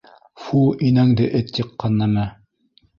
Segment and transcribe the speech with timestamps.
[0.45, 2.29] Фу, инәңде эт йыҡҡан нәмә!